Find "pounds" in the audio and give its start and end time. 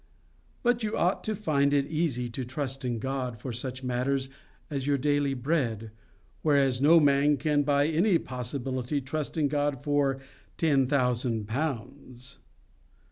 11.47-12.39